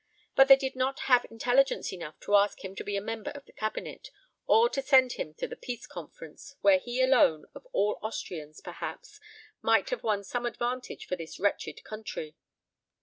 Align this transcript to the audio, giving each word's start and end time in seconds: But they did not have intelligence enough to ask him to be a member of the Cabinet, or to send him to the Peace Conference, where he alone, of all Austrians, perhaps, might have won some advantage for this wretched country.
But 0.35 0.47
they 0.47 0.55
did 0.55 0.75
not 0.75 1.01
have 1.01 1.27
intelligence 1.29 1.93
enough 1.93 2.19
to 2.21 2.35
ask 2.35 2.65
him 2.65 2.73
to 2.75 2.83
be 2.83 2.97
a 2.97 3.01
member 3.01 3.29
of 3.29 3.45
the 3.45 3.53
Cabinet, 3.53 4.09
or 4.47 4.67
to 4.67 4.81
send 4.81 5.11
him 5.11 5.35
to 5.35 5.47
the 5.47 5.55
Peace 5.55 5.85
Conference, 5.85 6.55
where 6.61 6.79
he 6.79 7.03
alone, 7.03 7.45
of 7.53 7.67
all 7.71 7.99
Austrians, 8.01 8.61
perhaps, 8.61 9.19
might 9.61 9.91
have 9.91 10.01
won 10.01 10.23
some 10.23 10.47
advantage 10.47 11.05
for 11.05 11.15
this 11.17 11.39
wretched 11.39 11.83
country. 11.83 12.35